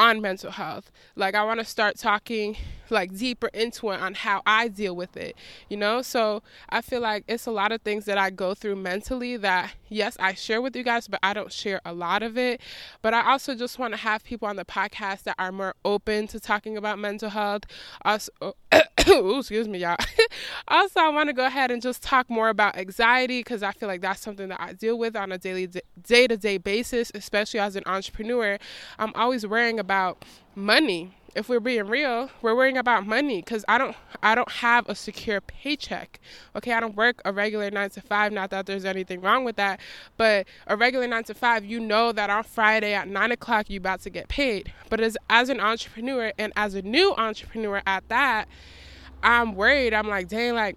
on 0.00 0.23
mental 0.23 0.50
health. 0.50 0.90
Like 1.14 1.35
I 1.35 1.45
want 1.45 1.61
to 1.61 1.66
start 1.66 1.99
talking 1.99 2.57
like 2.88 3.14
deeper 3.16 3.49
into 3.49 3.90
it 3.90 4.00
on 4.00 4.14
how 4.14 4.40
I 4.47 4.69
deal 4.69 4.97
with 4.97 5.14
it, 5.16 5.37
you 5.69 5.76
know? 5.76 6.00
So 6.00 6.42
I 6.71 6.80
feel 6.80 7.00
like 7.02 7.25
it's 7.28 7.47
a 7.47 7.50
lot 7.50 7.71
of 7.71 7.83
things 7.83 8.07
that 8.07 8.16
I 8.16 8.30
go 8.30 8.54
through 8.54 8.76
mentally 8.76 9.37
that 9.37 9.75
yes, 9.90 10.16
I 10.19 10.33
share 10.33 10.62
with 10.62 10.75
you 10.75 10.83
guys, 10.83 11.07
but 11.07 11.21
I 11.23 11.35
don't 11.35 11.52
share 11.52 11.83
a 11.85 11.92
lot 11.92 12.23
of 12.23 12.38
it. 12.38 12.62
But 13.02 13.12
I 13.12 13.30
also 13.30 13.54
just 13.54 13.78
want 13.78 13.92
to 13.92 13.99
have 13.99 14.25
people 14.25 14.49
on 14.49 14.57
the 14.57 14.64
podcast 14.64 15.25
that 15.25 15.37
are 15.38 15.52
more 15.52 15.75
open 15.85 16.26
to 16.28 16.40
talking 16.40 16.78
about 16.78 16.99
mental 16.99 17.28
health. 17.28 17.64
Also, 18.02 18.33
Ooh, 19.09 19.38
excuse 19.38 19.69
me, 19.69 19.78
y'all. 19.78 19.97
also, 20.69 21.00
I 21.00 21.09
want 21.11 21.28
to 21.28 21.33
go 21.33 21.47
ahead 21.47 21.71
and 21.71 21.80
just 21.80 22.02
talk 22.02 22.28
more 22.28 22.49
about 22.49 22.76
anxiety 22.76 23.40
because 23.40 23.62
I 23.62 23.73
feel 23.73 23.88
like 23.88 24.00
that's 24.00 24.21
something 24.21 24.49
that 24.49 24.61
I 24.61 24.73
deal 24.73 24.99
with 24.99 25.16
on 25.16 25.33
a 25.33 25.38
daily, 25.38 25.69
day 26.02 26.26
to 26.26 26.37
day 26.37 26.59
basis, 26.59 27.12
especially 27.14 27.61
as 27.61 27.76
an 27.76 27.85
entrepreneur. 27.87 28.59
I'm 28.99 29.12
always 29.14 29.47
worrying 29.47 29.78
about 29.78 30.25
money 30.54 31.14
if 31.35 31.49
we're 31.49 31.61
being 31.61 31.87
real, 31.87 32.30
we're 32.42 32.54
worrying 32.54 32.76
about 32.76 33.07
money 33.07 33.40
because 33.40 33.64
I 33.69 33.78
don't 33.78 33.97
I 34.23 34.35
don't 34.35 34.50
have 34.50 34.88
a 34.88 34.95
secure 34.95 35.40
paycheck. 35.40 36.21
Okay, 36.57 36.73
I 36.73 36.80
don't 36.80 36.97
work 36.97 37.23
a 37.25 37.33
regular 37.33 37.71
nine 37.71 37.90
to 37.90 38.00
five. 38.00 38.33
Not 38.33 38.50
that 38.50 38.66
there's 38.66 38.85
anything 38.85 39.21
wrong 39.21 39.45
with 39.45 39.57
that, 39.57 39.80
but 40.16 40.47
a 40.66 40.76
regular 40.76 41.07
nine 41.07 41.25
to 41.25 41.35
five, 41.35 41.64
you 41.64 41.80
know 41.80 42.12
that 42.12 42.30
on 42.30 42.42
Friday 42.42 42.95
at 42.95 43.09
nine 43.09 43.33
o'clock 43.33 43.66
you're 43.69 43.78
about 43.78 44.00
to 44.02 44.11
get 44.11 44.28
paid. 44.28 44.73
But 44.88 45.00
as 45.00 45.16
as 45.28 45.49
an 45.49 45.61
entrepreneur 45.61 46.33
and 46.38 46.52
as 46.57 46.75
a 46.75 46.83
new 46.83 47.14
entrepreneur 47.16 47.83
at 47.87 48.09
that, 48.09 48.49
I'm 49.23 49.55
worried. 49.55 49.95
I'm 49.95 50.09
like, 50.09 50.29
dang, 50.29 50.55
like 50.55 50.77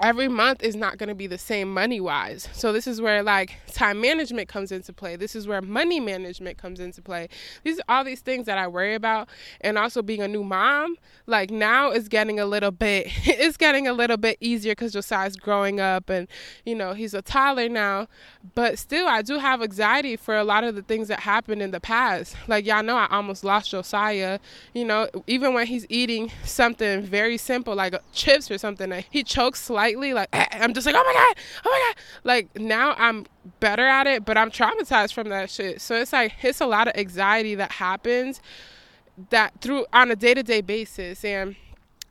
every 0.00 0.28
month 0.28 0.62
is 0.62 0.76
not 0.76 0.96
going 0.96 1.08
to 1.08 1.14
be 1.14 1.26
the 1.26 1.38
same 1.38 1.72
money 1.72 2.00
wise. 2.00 2.48
So 2.52 2.72
this 2.72 2.86
is 2.86 3.00
where 3.00 3.22
like 3.22 3.56
time 3.72 4.00
management 4.00 4.48
comes 4.48 4.70
into 4.70 4.92
play. 4.92 5.16
This 5.16 5.34
is 5.34 5.48
where 5.48 5.60
money 5.60 5.98
management 5.98 6.56
comes 6.56 6.78
into 6.78 7.02
play. 7.02 7.28
These 7.64 7.80
are 7.80 7.84
all 7.88 8.04
these 8.04 8.20
things 8.20 8.46
that 8.46 8.58
I 8.58 8.68
worry 8.68 8.94
about 8.94 9.28
and 9.60 9.76
also 9.76 10.00
being 10.02 10.22
a 10.22 10.28
new 10.28 10.44
mom, 10.44 10.96
like 11.26 11.50
now 11.50 11.90
is 11.90 12.08
getting 12.08 12.38
a 12.38 12.46
little 12.46 12.70
bit 12.70 13.06
it's 13.24 13.56
getting 13.56 13.88
a 13.88 13.92
little 13.92 14.16
bit 14.16 14.38
easier 14.40 14.74
cuz 14.74 14.92
Josiah's 14.92 15.36
growing 15.36 15.80
up 15.80 16.08
and 16.08 16.28
you 16.64 16.74
know, 16.74 16.92
he's 16.92 17.14
a 17.14 17.22
toddler 17.22 17.68
now, 17.68 18.06
but 18.54 18.78
still 18.78 19.08
I 19.08 19.22
do 19.22 19.38
have 19.38 19.62
anxiety 19.62 20.16
for 20.16 20.36
a 20.36 20.44
lot 20.44 20.62
of 20.62 20.76
the 20.76 20.82
things 20.82 21.08
that 21.08 21.20
happened 21.20 21.60
in 21.60 21.72
the 21.72 21.80
past. 21.80 22.36
Like 22.46 22.66
y'all 22.66 22.84
know 22.84 22.96
I 22.96 23.08
almost 23.10 23.42
lost 23.42 23.70
Josiah, 23.70 24.38
you 24.74 24.84
know, 24.84 25.08
even 25.26 25.54
when 25.54 25.66
he's 25.66 25.86
eating 25.88 26.30
something 26.44 27.02
very 27.02 27.36
simple 27.36 27.74
like 27.74 27.94
uh, 27.94 27.98
chips 28.12 28.48
or 28.50 28.58
something, 28.58 29.04
he 29.10 29.24
chokes 29.24 29.60
slightly 29.62 29.87
lightly. 29.88 30.14
Like 30.14 30.28
eh, 30.32 30.44
eh, 30.50 30.58
I'm 30.60 30.74
just 30.74 30.86
like, 30.86 30.94
oh 30.96 31.04
my 31.04 31.12
god, 31.12 31.36
oh 31.64 31.70
my 31.70 31.78
god. 31.88 32.02
Like 32.24 32.60
now 32.60 32.94
I'm 32.98 33.26
better 33.60 33.86
at 33.86 34.06
it, 34.06 34.24
but 34.24 34.36
I'm 34.36 34.50
traumatized 34.50 35.12
from 35.12 35.28
that 35.30 35.50
shit. 35.50 35.80
So 35.80 35.96
it's 35.96 36.12
like 36.12 36.32
it's 36.42 36.60
a 36.60 36.66
lot 36.66 36.88
of 36.88 36.96
anxiety 36.96 37.54
that 37.56 37.72
happens 37.72 38.40
that 39.30 39.60
through 39.60 39.86
on 39.92 40.10
a 40.10 40.16
day 40.16 40.34
to 40.34 40.42
day 40.42 40.60
basis, 40.60 41.24
and 41.24 41.56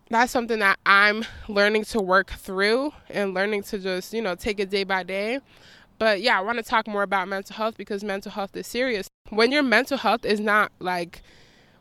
that's 0.09 0.31
something 0.31 0.59
that 0.59 0.79
I'm 0.85 1.25
learning 1.47 1.85
to 1.85 2.01
work 2.01 2.31
through 2.31 2.93
and 3.09 3.33
learning 3.33 3.63
to 3.63 3.79
just 3.79 4.13
you 4.13 4.21
know 4.21 4.35
take 4.35 4.59
it 4.59 4.69
day 4.69 4.83
by 4.83 5.03
day. 5.03 5.39
But 5.99 6.21
yeah, 6.21 6.37
I 6.37 6.41
want 6.41 6.59
to 6.59 6.63
talk 6.63 6.87
more 6.87 7.03
about 7.03 7.27
mental 7.27 7.55
health 7.55 7.75
because 7.75 8.03
mental 8.03 8.31
health 8.31 8.55
is 8.55 8.67
serious. 8.67 9.07
When 9.29 9.51
your 9.51 9.63
mental 9.63 9.97
health 9.97 10.25
is 10.25 10.39
not 10.39 10.71
like 10.79 11.21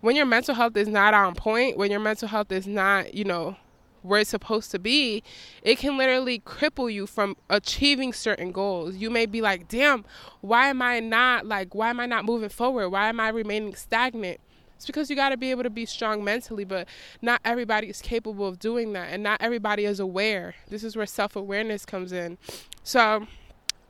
when 0.01 0.17
your 0.17 0.27
mental 0.27 0.55
health 0.55 0.77
is 0.77 0.89
not 0.89 1.15
on 1.15 1.35
point, 1.35 1.77
when 1.77 1.91
your 1.91 2.01
mental 2.01 2.29
health 2.29 2.53
is 2.53 2.67
not, 2.67 3.15
you 3.15 3.25
know, 3.25 3.57
where 4.03 4.21
it's 4.21 4.31
supposed 4.31 4.71
to 4.71 4.79
be, 4.79 5.23
it 5.63 5.79
can 5.79 5.97
literally 5.99 6.39
cripple 6.41 6.93
you 6.93 7.07
from 7.07 7.37
achieving 7.51 8.13
certain 8.13 8.53
goals. 8.53 8.97
You 8.97 9.11
may 9.11 9.27
be 9.27 9.41
like, 9.41 9.69
damn, 9.69 10.05
why 10.41 10.69
am 10.69 10.83
I 10.83 11.01
not 11.01 11.47
like, 11.47 11.75
why 11.75 11.91
am 11.91 12.01
I 12.01 12.07
not 12.07 12.25
moving 12.25 12.49
forward? 12.49 12.91
Why 12.91 13.09
am 13.09 13.21
I 13.21 13.29
remaining 13.29 13.75
stagnant? 13.75 14.41
It's 14.77 14.87
because 14.87 15.09
you 15.09 15.17
got 15.17 15.31
to 15.31 15.37
be 15.37 15.51
able 15.51 15.63
to 15.63 15.71
be 15.71 15.87
strong 15.87 16.23
mentally, 16.23 16.65
but 16.65 16.87
not 17.23 17.41
everybody 17.45 17.89
is 17.89 18.03
capable 18.03 18.47
of 18.47 18.59
doing 18.59 18.93
that, 18.93 19.09
and 19.11 19.23
not 19.23 19.41
everybody 19.41 19.87
is 19.87 19.99
aware. 19.99 20.55
This 20.69 20.85
is 20.85 20.97
where 20.97 21.07
self 21.07 21.35
awareness 21.35 21.87
comes 21.87 22.13
in. 22.13 22.37
So, 22.83 23.27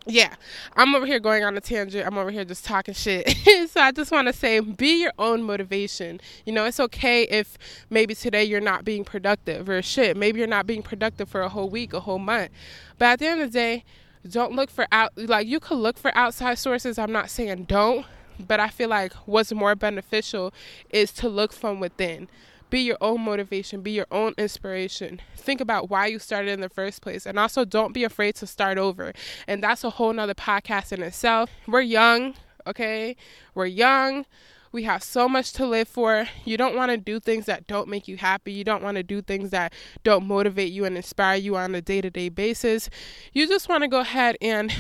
yeah, 0.07 0.35
I'm 0.77 0.95
over 0.95 1.05
here 1.05 1.19
going 1.19 1.45
on 1.45 1.57
a 1.57 1.61
tangent. 1.61 2.07
I'm 2.07 2.17
over 2.17 2.31
here 2.31 2.45
just 2.45 2.65
talking 2.65 2.95
shit. 2.95 3.29
so 3.71 3.81
I 3.81 3.91
just 3.91 4.13
want 4.13 4.29
to 4.29 4.33
say 4.33 4.61
be 4.61 5.01
your 5.03 5.13
own 5.19 5.43
motivation. 5.43 6.21
You 6.45 6.53
know, 6.53 6.65
it's 6.65 6.79
okay 6.79 7.25
if 7.25 7.59
maybe 7.91 8.15
today 8.15 8.45
you're 8.45 8.61
not 8.61 8.85
being 8.85 9.05
productive 9.05 9.69
or 9.69 9.83
shit. 9.83 10.17
Maybe 10.17 10.39
you're 10.39 10.49
not 10.49 10.67
being 10.67 10.83
productive 10.83 11.29
for 11.29 11.41
a 11.41 11.49
whole 11.49 11.69
week, 11.69 11.93
a 11.93 12.01
whole 12.01 12.21
month. 12.21 12.51
But 12.99 13.07
at 13.07 13.19
the 13.19 13.27
end 13.27 13.41
of 13.41 13.53
the 13.53 13.59
day, 13.59 13.85
don't 14.29 14.53
look 14.53 14.71
for 14.71 14.87
out 14.93 15.13
like 15.17 15.47
you 15.47 15.61
could 15.61 15.79
look 15.79 15.99
for 15.99 16.17
outside 16.17 16.59
sources. 16.59 16.99
I'm 16.99 17.13
not 17.13 17.29
saying 17.29 17.65
don't, 17.65 18.07
but 18.39 18.61
I 18.61 18.69
feel 18.69 18.89
like 18.89 19.13
what's 19.27 19.53
more 19.53 19.75
beneficial 19.75 20.53
is 20.91 21.13
to 21.15 21.29
look 21.29 21.53
from 21.53 21.81
within. 21.81 22.29
Be 22.69 22.81
your 22.81 22.99
own 23.01 23.21
motivation, 23.21 23.81
be 23.81 23.93
your 23.93 24.07
own 24.11 24.35
inspiration. 24.37 25.21
Think 25.37 25.61
about 25.61 25.89
why 25.89 26.07
you 26.07 26.19
started 26.19 26.51
in 26.51 26.61
the 26.61 26.69
first 26.69 27.01
place. 27.01 27.25
And 27.25 27.39
also, 27.39 27.65
don't 27.65 27.93
be 27.93 28.05
afraid 28.05 28.35
to 28.37 28.47
start 28.47 28.77
over. 28.77 29.13
And 29.47 29.63
that's 29.63 29.85
a 29.85 29.91
whole 29.91 30.13
nother 30.13 30.35
podcast 30.35 30.93
in 30.93 31.03
itself. 31.03 31.51
We're 31.69 31.83
young, 31.83 32.35
okay? 32.67 33.17
We're 33.55 33.67
young. 33.67 34.27
We 34.73 34.83
have 34.83 35.03
so 35.03 35.29
much 35.29 35.53
to 35.55 35.67
live 35.67 35.89
for. 35.89 36.29
You 36.45 36.57
don't 36.57 36.77
want 36.77 36.91
to 36.91 36.97
do 36.97 37.21
things 37.21 37.47
that 37.47 37.67
don't 37.67 37.89
make 37.89 38.09
you 38.09 38.17
happy. 38.17 38.53
You 38.53 38.65
don't 38.65 38.83
want 38.83 38.97
to 38.97 39.03
do 39.03 39.23
things 39.23 39.51
that 39.51 39.73
don't 40.03 40.27
motivate 40.27 40.73
you 40.73 40.85
and 40.85 40.97
inspire 40.97 41.37
you 41.37 41.57
on 41.57 41.75
a 41.75 41.81
day 41.81 42.01
to 42.01 42.11
day 42.11 42.29
basis. 42.29 42.91
You 43.33 43.47
just 43.47 43.69
want 43.69 43.85
to 43.85 43.89
go 43.89 44.01
ahead 44.01 44.37
and 44.43 44.75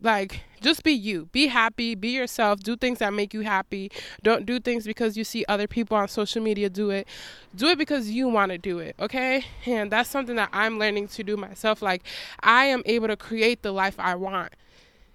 like 0.00 0.42
just 0.60 0.82
be 0.82 0.92
you. 0.92 1.26
Be 1.32 1.46
happy. 1.46 1.94
Be 1.94 2.08
yourself. 2.08 2.60
Do 2.60 2.76
things 2.76 2.98
that 2.98 3.12
make 3.12 3.32
you 3.32 3.42
happy. 3.42 3.90
Don't 4.22 4.44
do 4.44 4.58
things 4.58 4.84
because 4.86 5.16
you 5.16 5.24
see 5.24 5.44
other 5.48 5.66
people 5.66 5.96
on 5.96 6.08
social 6.08 6.42
media 6.42 6.68
do 6.68 6.90
it. 6.90 7.06
Do 7.54 7.68
it 7.68 7.78
because 7.78 8.10
you 8.10 8.28
want 8.28 8.52
to 8.52 8.58
do 8.58 8.78
it 8.78 8.96
okay? 9.00 9.44
And 9.66 9.90
that's 9.90 10.10
something 10.10 10.36
that 10.36 10.50
i'm 10.52 10.78
learning 10.78 11.08
to 11.08 11.22
do 11.22 11.36
myself. 11.36 11.82
Like 11.82 12.02
i 12.40 12.64
am 12.66 12.82
able 12.86 13.08
to 13.08 13.16
create 13.16 13.62
the 13.62 13.72
life 13.72 13.94
i 13.98 14.14
want 14.14 14.52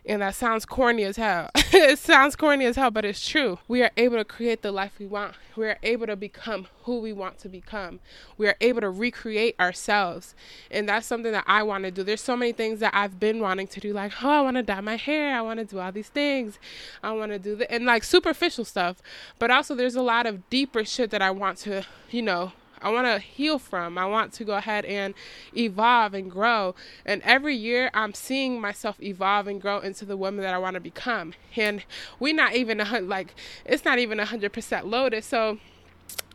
and 0.05 0.21
that 0.21 0.35
sounds 0.35 0.65
corny 0.65 1.03
as 1.03 1.15
hell. 1.15 1.49
it 1.55 1.97
sounds 1.97 2.35
corny 2.35 2.65
as 2.65 2.75
hell, 2.75 2.91
but 2.91 3.05
it's 3.05 3.27
true. 3.27 3.59
We 3.67 3.81
are 3.83 3.91
able 3.95 4.17
to 4.17 4.25
create 4.25 4.61
the 4.61 4.71
life 4.71 4.93
we 4.99 5.05
want. 5.05 5.35
We 5.55 5.67
are 5.67 5.77
able 5.81 6.07
to 6.07 6.15
become 6.15 6.67
who 6.83 6.99
we 6.99 7.13
want 7.13 7.39
to 7.39 7.49
become. 7.49 7.99
We 8.37 8.47
are 8.47 8.55
able 8.59 8.81
to 8.81 8.89
recreate 8.89 9.57
ourselves. 9.59 10.35
And 10.69 10.89
that's 10.89 11.07
something 11.07 11.31
that 11.31 11.45
I 11.47 11.63
want 11.63 11.85
to 11.85 11.91
do. 11.91 12.03
There's 12.03 12.21
so 12.21 12.35
many 12.35 12.51
things 12.51 12.79
that 12.81 12.93
I've 12.93 13.19
been 13.19 13.39
wanting 13.39 13.67
to 13.67 13.79
do, 13.79 13.93
like, 13.93 14.11
oh, 14.21 14.29
I 14.29 14.41
want 14.41 14.57
to 14.57 14.63
dye 14.63 14.81
my 14.81 14.97
hair. 14.97 15.37
I 15.37 15.41
want 15.41 15.59
to 15.59 15.65
do 15.65 15.79
all 15.79 15.91
these 15.91 16.09
things. 16.09 16.59
I 17.01 17.13
want 17.13 17.31
to 17.31 17.39
do 17.39 17.55
the 17.55 17.71
and 17.71 17.85
like 17.85 18.03
superficial 18.03 18.65
stuff. 18.65 19.01
But 19.39 19.51
also, 19.51 19.73
there's 19.75 19.95
a 19.95 20.01
lot 20.01 20.25
of 20.25 20.49
deeper 20.49 20.83
shit 20.83 21.11
that 21.11 21.21
I 21.21 21.31
want 21.31 21.59
to, 21.59 21.85
you 22.09 22.21
know, 22.21 22.51
I 22.83 22.91
want 22.91 23.07
to 23.07 23.19
heal 23.19 23.57
from. 23.57 23.97
I 23.97 24.05
want 24.05 24.33
to 24.33 24.43
go 24.43 24.53
ahead 24.53 24.85
and 24.85 25.13
evolve 25.55 26.13
and 26.13 26.29
grow. 26.29 26.75
And 27.05 27.21
every 27.23 27.55
year 27.55 27.89
I'm 27.93 28.13
seeing 28.13 28.59
myself 28.59 29.01
evolve 29.01 29.47
and 29.47 29.61
grow 29.61 29.79
into 29.79 30.05
the 30.05 30.17
woman 30.17 30.41
that 30.41 30.53
I 30.53 30.57
want 30.57 30.75
to 30.75 30.79
become. 30.79 31.33
And 31.55 31.83
we're 32.19 32.35
not 32.35 32.53
even 32.55 32.79
a 32.79 33.01
like 33.01 33.33
it's 33.65 33.85
not 33.85 33.99
even 33.99 34.19
a 34.19 34.25
hundred 34.25 34.53
percent 34.53 34.85
loaded. 34.85 35.23
So 35.23 35.59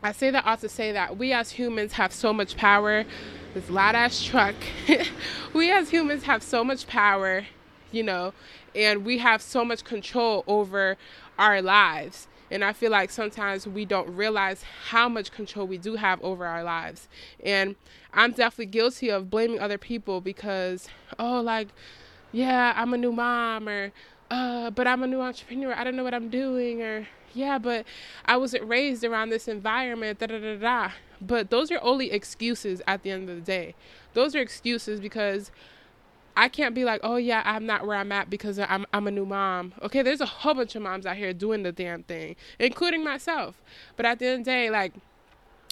I 0.01 0.11
say 0.11 0.31
that 0.31 0.45
also 0.45 0.67
say 0.67 0.91
that 0.91 1.17
we 1.17 1.33
as 1.33 1.51
humans 1.51 1.93
have 1.93 2.13
so 2.13 2.33
much 2.33 2.57
power. 2.57 3.05
This 3.53 3.69
loud 3.69 3.95
ass 3.95 4.23
truck. 4.23 4.55
we 5.53 5.71
as 5.71 5.89
humans 5.89 6.23
have 6.23 6.43
so 6.43 6.63
much 6.63 6.87
power, 6.87 7.45
you 7.91 8.03
know, 8.03 8.33
and 8.75 9.05
we 9.05 9.17
have 9.17 9.41
so 9.41 9.65
much 9.65 9.83
control 9.83 10.43
over 10.47 10.97
our 11.37 11.61
lives. 11.61 12.27
And 12.51 12.63
I 12.63 12.73
feel 12.73 12.91
like 12.91 13.11
sometimes 13.11 13.67
we 13.67 13.85
don't 13.85 14.09
realize 14.09 14.63
how 14.89 15.07
much 15.07 15.31
control 15.31 15.67
we 15.67 15.77
do 15.77 15.95
have 15.95 16.21
over 16.21 16.45
our 16.45 16.63
lives. 16.63 17.07
And 17.43 17.75
I'm 18.13 18.31
definitely 18.31 18.67
guilty 18.67 19.09
of 19.09 19.29
blaming 19.29 19.59
other 19.59 19.77
people 19.77 20.21
because, 20.21 20.87
oh, 21.17 21.41
like, 21.41 21.69
yeah, 22.31 22.73
I'm 22.75 22.93
a 22.93 22.97
new 22.97 23.11
mom, 23.11 23.67
or, 23.69 23.91
uh, 24.31 24.71
but 24.71 24.87
I'm 24.87 25.03
a 25.03 25.07
new 25.07 25.21
entrepreneur. 25.21 25.73
I 25.73 25.83
don't 25.83 25.95
know 25.95 26.03
what 26.03 26.13
I'm 26.13 26.29
doing, 26.29 26.81
or, 26.81 27.07
yeah, 27.33 27.57
but 27.59 27.85
I 28.25 28.37
wasn't 28.37 28.67
raised 28.67 29.03
around 29.03 29.29
this 29.29 29.47
environment, 29.47 30.19
da 30.19 30.27
da 30.27 30.39
da 30.39 30.55
da. 30.55 30.91
But 31.21 31.49
those 31.49 31.71
are 31.71 31.79
only 31.81 32.11
excuses 32.11 32.81
at 32.87 33.03
the 33.03 33.11
end 33.11 33.29
of 33.29 33.35
the 33.35 33.41
day. 33.41 33.75
Those 34.13 34.35
are 34.35 34.39
excuses 34.39 34.99
because 34.99 35.51
I 36.35 36.47
can't 36.47 36.73
be 36.73 36.85
like, 36.85 37.01
oh 37.03 37.17
yeah, 37.17 37.41
I'm 37.45 37.65
not 37.65 37.85
where 37.85 37.97
I'm 37.97 38.11
at 38.11 38.29
because 38.29 38.59
I'm 38.59 38.85
I'm 38.93 39.07
a 39.07 39.11
new 39.11 39.25
mom. 39.25 39.73
Okay, 39.81 40.01
there's 40.01 40.21
a 40.21 40.25
whole 40.25 40.53
bunch 40.53 40.75
of 40.75 40.81
moms 40.81 41.05
out 41.05 41.17
here 41.17 41.33
doing 41.33 41.63
the 41.63 41.71
damn 41.71 42.03
thing, 42.03 42.35
including 42.59 43.03
myself. 43.03 43.61
But 43.95 44.05
at 44.05 44.19
the 44.19 44.27
end 44.27 44.39
of 44.41 44.45
the 44.45 44.51
day, 44.51 44.69
like, 44.69 44.93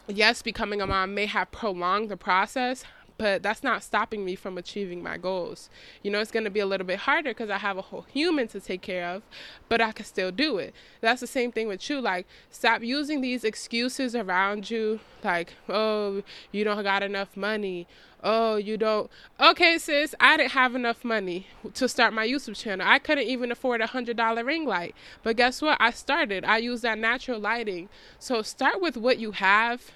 yes, 0.08 0.42
becoming 0.42 0.82
a 0.82 0.88
mom 0.88 1.14
may 1.14 1.26
have 1.26 1.52
prolonged 1.52 2.10
the 2.10 2.18
process, 2.18 2.84
but 3.18 3.44
that's 3.44 3.64
not 3.64 3.84
stopping 3.84 4.24
me 4.24 4.36
from 4.36 4.58
achieving 4.58 5.02
my 5.02 5.18
goals. 5.18 5.70
You 6.04 6.12
know, 6.12 6.20
it's 6.20 6.32
going 6.32 6.44
to 6.44 6.52
be 6.52 6.60
a 6.60 6.66
little 6.66 6.86
bit 6.86 7.00
harder 7.00 7.32
because 7.32 7.50
I 7.50 7.58
have 7.58 7.78
a 7.78 7.82
whole 7.82 8.06
human 8.14 8.48
to 8.50 8.60
take 8.60 8.82
care 8.82 9.08
of, 9.08 9.24
but 9.70 9.82
I 9.82 9.92
can 9.92 10.06
still 10.06 10.32
do 10.32 10.58
it. 10.58 10.74
That's 11.02 11.22
the 11.22 11.28
same 11.28 11.52
thing 11.52 11.68
with 11.68 11.90
you. 11.90 12.00
Like, 12.00 12.28
stop 12.52 12.84
using 12.84 13.22
these 13.22 13.44
excuses 13.44 14.16
around 14.16 14.70
you, 14.70 15.00
like, 15.24 15.54
oh, 15.68 16.24
you 16.52 16.64
don't 16.64 16.84
got 16.84 17.04
enough 17.04 17.36
money. 17.36 17.88
Oh, 18.24 18.56
you 18.56 18.78
don't. 18.78 19.12
Okay, 19.40 19.78
sis, 19.78 20.16
I 20.20 20.38
didn't 20.38 20.52
have 20.54 20.74
enough 20.74 21.06
money 21.06 21.48
to 21.76 21.88
start 21.88 22.14
my 22.14 22.28
YouTube 22.28 22.56
channel. 22.56 22.86
I 22.88 22.98
couldn't 22.98 23.28
even 23.28 23.52
afford 23.52 23.80
a 23.80 23.88
hundred 23.88 24.18
dollar 24.18 24.44
ring 24.44 24.66
light. 24.66 24.96
But 25.22 25.38
guess 25.38 25.62
what? 25.62 25.78
I 25.80 25.92
started. 25.92 26.44
I 26.44 26.58
use 26.58 26.82
that 26.82 26.98
natural 26.98 27.40
lighting. 27.40 27.90
So 28.18 28.42
start 28.42 28.82
with 28.82 28.98
what 28.98 29.20
you 29.20 29.32
have 29.32 29.92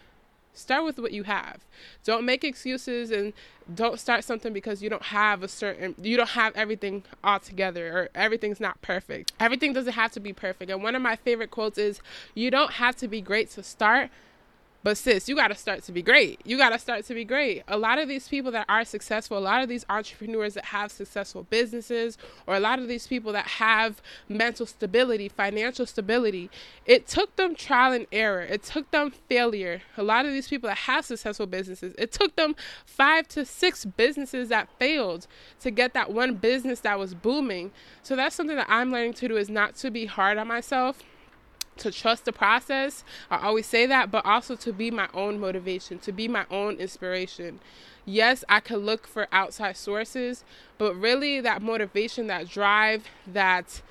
Start 0.53 0.83
with 0.83 0.99
what 0.99 1.11
you 1.11 1.23
have. 1.23 1.65
Don't 2.03 2.25
make 2.25 2.43
excuses 2.43 3.09
and 3.09 3.33
don't 3.73 3.99
start 3.99 4.23
something 4.23 4.51
because 4.51 4.83
you 4.83 4.89
don't 4.89 5.03
have 5.03 5.43
a 5.43 5.47
certain 5.47 5.95
you 6.01 6.17
don't 6.17 6.29
have 6.29 6.55
everything 6.55 7.03
all 7.23 7.39
together 7.39 7.97
or 7.97 8.09
everything's 8.13 8.59
not 8.59 8.81
perfect. 8.81 9.31
Everything 9.39 9.71
doesn't 9.71 9.93
have 9.93 10.11
to 10.11 10.19
be 10.19 10.33
perfect. 10.33 10.69
And 10.69 10.83
one 10.83 10.95
of 10.95 11.01
my 11.01 11.15
favorite 11.15 11.51
quotes 11.51 11.77
is 11.77 12.01
you 12.35 12.51
don't 12.51 12.73
have 12.73 12.95
to 12.97 13.07
be 13.07 13.21
great 13.21 13.49
to 13.51 13.63
start, 13.63 14.09
but 14.83 14.97
sis, 14.97 15.29
you 15.29 15.35
got 15.35 15.49
to 15.49 15.55
start 15.55 15.83
to 15.83 15.91
be 15.91 16.01
great. 16.01 16.41
You 16.43 16.57
got 16.57 16.69
to 16.69 16.79
start 16.79 17.05
to 17.05 17.13
be 17.13 17.23
great. 17.23 17.63
A 17.67 17.77
lot 17.77 17.99
of 17.99 18.07
these 18.07 18.27
people 18.27 18.51
that 18.51 18.65
are 18.67 18.83
successful, 18.83 19.37
a 19.37 19.39
lot 19.39 19.61
of 19.61 19.69
these 19.69 19.85
entrepreneurs 19.89 20.55
that 20.55 20.65
have 20.65 20.91
successful 20.91 21.43
businesses, 21.43 22.17
or 22.47 22.55
a 22.55 22.59
lot 22.59 22.79
of 22.79 22.87
these 22.87 23.05
people 23.05 23.31
that 23.33 23.45
have 23.45 24.01
mental 24.27 24.65
stability, 24.65 25.29
financial 25.29 25.85
stability, 25.85 26.49
it 26.85 27.07
took 27.07 27.35
them 27.35 27.53
trial 27.53 27.93
and 27.93 28.07
error. 28.11 28.41
It 28.41 28.63
took 28.63 28.89
them 28.89 29.11
failure. 29.29 29.81
A 29.97 30.03
lot 30.03 30.25
of 30.25 30.31
these 30.31 30.47
people 30.47 30.67
that 30.67 30.77
have 30.79 31.05
successful 31.05 31.45
businesses, 31.45 31.93
it 31.99 32.11
took 32.11 32.35
them 32.35 32.55
five 32.85 33.27
to 33.29 33.45
six 33.45 33.85
businesses 33.85 34.49
that 34.49 34.67
failed 34.79 35.27
to 35.59 35.69
get 35.69 35.93
that 35.93 36.11
one 36.11 36.35
business 36.35 36.79
that 36.79 36.97
was 36.97 37.13
booming. 37.13 37.71
So 38.01 38.15
that's 38.15 38.35
something 38.35 38.55
that 38.55 38.69
I'm 38.69 38.91
learning 38.91 39.13
to 39.13 39.27
do 39.27 39.37
is 39.37 39.49
not 39.49 39.75
to 39.75 39.91
be 39.91 40.07
hard 40.07 40.39
on 40.39 40.47
myself 40.47 41.03
to 41.81 41.91
trust 41.91 42.25
the 42.25 42.31
process. 42.31 43.03
I 43.29 43.45
always 43.45 43.67
say 43.67 43.85
that, 43.85 44.11
but 44.11 44.25
also 44.25 44.55
to 44.55 44.71
be 44.71 44.91
my 44.91 45.09
own 45.13 45.39
motivation, 45.39 45.99
to 45.99 46.11
be 46.11 46.27
my 46.27 46.45
own 46.49 46.75
inspiration. 46.77 47.59
Yes, 48.05 48.43
I 48.49 48.59
could 48.59 48.79
look 48.83 49.07
for 49.07 49.27
outside 49.31 49.77
sources, 49.77 50.43
but 50.77 50.95
really 50.95 51.41
that 51.41 51.61
motivation, 51.61 52.27
that 52.27 52.47
drive, 52.47 53.07
that 53.27 53.81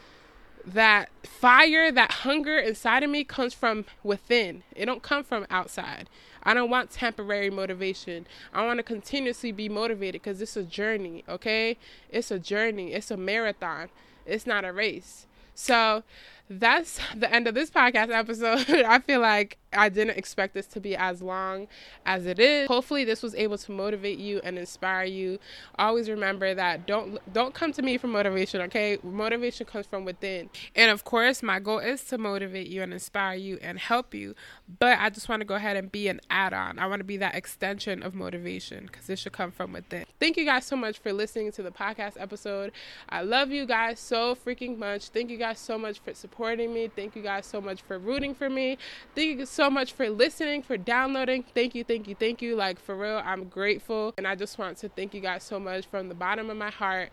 that 0.66 1.09
fire, 1.25 1.90
that 1.90 2.12
hunger 2.12 2.59
inside 2.59 3.02
of 3.02 3.11
me 3.11 3.25
comes 3.25 3.54
from 3.54 3.87
within. 4.02 4.62
It 4.76 4.87
don't 4.87 5.02
come 5.02 5.25
from 5.25 5.47
outside. 5.49 6.09
I 6.42 6.54
don't 6.54 6.70
want 6.70 6.90
temporary 6.90 7.50
motivation. 7.50 8.26
I 8.52 8.64
want 8.64 8.78
to 8.78 8.82
continuously 8.82 9.52
be 9.52 9.68
motivated 9.68 10.20
because 10.23 10.40
it's 10.40 10.56
a 10.56 10.62
journey, 10.62 11.25
okay? 11.28 11.78
It's 12.11 12.30
a 12.30 12.38
journey. 12.38 12.92
It's 12.92 13.11
a 13.11 13.16
marathon. 13.16 13.88
It's 14.26 14.47
not 14.47 14.64
a 14.64 14.73
race. 14.73 15.26
So 15.54 16.02
that's 16.50 16.99
the 17.14 17.33
end 17.33 17.47
of 17.47 17.54
this 17.54 17.71
podcast 17.71 18.11
episode. 18.11 18.69
I 18.85 18.99
feel 18.99 19.21
like 19.21 19.57
I 19.73 19.88
didn't 19.88 20.19
expect 20.19 20.52
this 20.52 20.66
to 20.69 20.80
be 20.80 20.97
as 20.97 21.23
long 21.23 21.69
as 22.04 22.26
it 22.26 22.40
is. 22.40 22.66
Hopefully 22.66 23.04
this 23.04 23.23
was 23.23 23.37
able 23.37 23.57
to 23.57 23.71
motivate 23.71 24.19
you 24.19 24.40
and 24.42 24.59
inspire 24.59 25.04
you. 25.04 25.38
Always 25.78 26.11
remember 26.11 26.52
that 26.52 26.88
don't 26.88 27.21
don't 27.33 27.54
come 27.54 27.73
to 27.73 27.83
me 27.83 27.99
for 27.99 28.09
motivation, 28.09 28.61
okay? 28.62 28.99
Motivation 29.04 29.64
comes 29.64 29.87
from 29.87 30.04
within. 30.04 30.50
And 30.75 30.90
of 30.90 31.04
course, 31.04 31.40
my 31.40 31.61
goal 31.61 31.78
is 31.78 32.02
to 32.07 32.19
motivate 32.19 32.66
you 32.66 32.83
and 32.83 32.92
inspire 32.92 33.37
you 33.37 33.61
and 33.62 33.78
help 33.78 34.12
you, 34.12 34.35
but 34.80 34.99
I 34.99 35.09
just 35.09 35.28
want 35.28 35.42
to 35.42 35.47
go 35.47 35.54
ahead 35.54 35.76
and 35.76 35.92
be 35.92 36.09
an 36.09 36.21
add-on. 36.30 36.80
I 36.80 36.87
want 36.87 36.99
to 36.99 37.04
be 37.04 37.16
that 37.19 37.37
extension 37.37 38.02
of 38.02 38.12
motivation 38.12 38.88
cuz 38.88 39.09
it 39.09 39.21
should 39.21 39.33
come 39.33 39.52
from 39.52 39.73
within. 39.73 40.04
Thank 40.19 40.37
you 40.37 40.45
guys 40.45 40.66
so 40.66 40.75
much 40.75 40.99
for 40.99 41.12
listening 41.12 41.52
to 41.52 41.62
the 41.62 41.71
podcast 41.71 42.14
episode. 42.19 42.73
I 43.09 43.23
love 43.23 43.52
you 43.52 43.66
guys 43.66 44.00
so 44.00 44.35
freaking 44.35 44.78
much. 44.78 45.11
Thank 45.11 45.30
you 45.30 45.37
guys 45.37 45.61
so 45.61 45.78
much 45.78 46.00
for 46.00 46.12
supporting 46.12 46.39
me. 46.40 46.90
Thank 46.94 47.14
you 47.14 47.23
guys 47.23 47.47
so 47.47 47.61
much 47.61 47.82
for 47.82 47.99
rooting 47.99 48.35
for 48.35 48.49
me. 48.49 48.78
Thank 49.14 49.38
you 49.38 49.47
so 49.47 49.70
much 49.70 49.92
for 49.92 50.09
listening, 50.09 50.62
for 50.62 50.76
downloading. 50.76 51.44
Thank 51.54 51.75
you, 51.75 51.85
thank 51.85 52.09
you, 52.09 52.14
thank 52.14 52.40
you. 52.40 52.56
Like, 52.56 52.80
for 52.80 52.97
real, 52.97 53.20
I'm 53.25 53.44
grateful. 53.44 54.14
And 54.16 54.26
I 54.26 54.35
just 54.35 54.59
want 54.59 54.78
to 54.78 54.88
thank 54.88 55.14
you 55.14 55.20
guys 55.20 55.42
so 55.42 55.61
much 55.61 55.87
from 55.87 56.09
the 56.09 56.14
bottom 56.14 56.49
of 56.50 56.56
my 56.56 56.70
heart. 56.70 57.11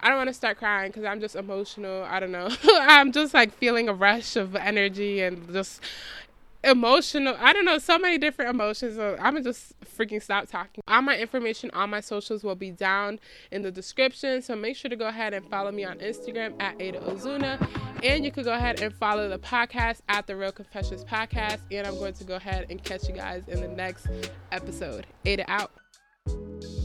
I 0.00 0.08
don't 0.08 0.16
want 0.16 0.28
to 0.28 0.34
start 0.34 0.58
crying 0.58 0.90
because 0.90 1.04
I'm 1.04 1.20
just 1.20 1.36
emotional. 1.36 2.02
I 2.02 2.18
don't 2.20 2.32
know. 2.32 2.50
I'm 2.64 3.12
just 3.12 3.32
like 3.32 3.54
feeling 3.54 3.88
a 3.88 3.94
rush 3.94 4.36
of 4.36 4.56
energy 4.56 5.20
and 5.22 5.50
just 5.52 5.80
emotional. 6.64 7.36
I 7.38 7.52
don't 7.52 7.64
know, 7.64 7.78
so 7.78 7.98
many 7.98 8.18
different 8.18 8.50
emotions. 8.50 8.98
I'm 8.98 9.16
gonna 9.16 9.42
just 9.42 9.78
freaking 9.96 10.22
stop 10.22 10.48
talking. 10.48 10.82
All 10.88 11.02
my 11.02 11.16
information 11.16 11.70
on 11.72 11.90
my 11.90 12.00
socials 12.00 12.42
will 12.42 12.54
be 12.54 12.70
down 12.70 13.18
in 13.50 13.62
the 13.62 13.70
description. 13.70 14.42
So 14.42 14.56
make 14.56 14.76
sure 14.76 14.88
to 14.88 14.96
go 14.96 15.08
ahead 15.08 15.34
and 15.34 15.48
follow 15.48 15.72
me 15.72 15.84
on 15.84 15.98
Instagram 15.98 16.60
at 16.60 16.80
Aida 16.80 17.00
Ozuna. 17.00 17.58
And 18.02 18.24
you 18.24 18.32
could 18.32 18.44
go 18.44 18.52
ahead 18.52 18.80
and 18.80 18.92
follow 18.94 19.28
the 19.28 19.38
podcast 19.38 20.00
at 20.08 20.26
the 20.26 20.36
Real 20.36 20.52
Confessions 20.52 21.04
Podcast. 21.04 21.60
And 21.70 21.86
I'm 21.86 21.96
going 21.98 22.14
to 22.14 22.24
go 22.24 22.34
ahead 22.34 22.66
and 22.70 22.82
catch 22.82 23.08
you 23.08 23.14
guys 23.14 23.46
in 23.48 23.60
the 23.60 23.68
next 23.68 24.08
episode. 24.50 25.06
Aida 25.24 25.44
out. 25.48 26.81